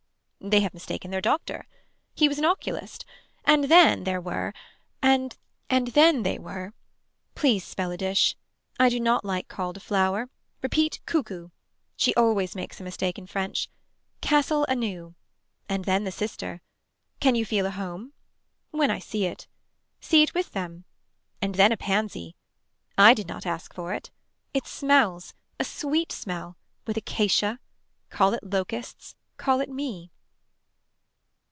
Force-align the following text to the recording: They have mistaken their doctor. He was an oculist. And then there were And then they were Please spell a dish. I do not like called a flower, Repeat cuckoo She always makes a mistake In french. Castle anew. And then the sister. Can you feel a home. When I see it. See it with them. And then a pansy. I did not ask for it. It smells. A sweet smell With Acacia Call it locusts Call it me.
They 0.43 0.61
have 0.61 0.73
mistaken 0.73 1.11
their 1.11 1.21
doctor. 1.21 1.67
He 2.15 2.27
was 2.27 2.39
an 2.39 2.45
oculist. 2.45 3.05
And 3.45 3.65
then 3.65 4.05
there 4.05 4.19
were 4.19 4.55
And 4.99 5.37
then 5.69 6.23
they 6.23 6.39
were 6.39 6.73
Please 7.35 7.63
spell 7.63 7.91
a 7.91 7.95
dish. 7.97 8.35
I 8.79 8.89
do 8.89 8.99
not 8.99 9.23
like 9.23 9.47
called 9.47 9.77
a 9.77 9.79
flower, 9.79 10.31
Repeat 10.63 10.99
cuckoo 11.05 11.49
She 11.95 12.15
always 12.15 12.55
makes 12.55 12.79
a 12.81 12.83
mistake 12.83 13.19
In 13.19 13.27
french. 13.27 13.69
Castle 14.19 14.65
anew. 14.67 15.13
And 15.69 15.85
then 15.85 16.05
the 16.05 16.11
sister. 16.11 16.63
Can 17.19 17.35
you 17.35 17.45
feel 17.45 17.67
a 17.67 17.71
home. 17.71 18.11
When 18.71 18.89
I 18.89 18.97
see 18.97 19.25
it. 19.27 19.45
See 19.99 20.23
it 20.23 20.33
with 20.33 20.53
them. 20.53 20.85
And 21.39 21.53
then 21.53 21.71
a 21.71 21.77
pansy. 21.77 22.35
I 22.97 23.13
did 23.13 23.27
not 23.27 23.45
ask 23.45 23.75
for 23.75 23.93
it. 23.93 24.09
It 24.55 24.65
smells. 24.65 25.35
A 25.59 25.63
sweet 25.63 26.11
smell 26.11 26.57
With 26.87 26.97
Acacia 26.97 27.59
Call 28.09 28.33
it 28.33 28.43
locusts 28.43 29.13
Call 29.37 29.59
it 29.59 29.69
me. 29.69 30.09